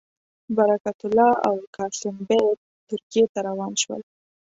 [0.57, 2.57] برکت الله او قاسم بېګ
[2.89, 4.01] ترکیې ته روان شول.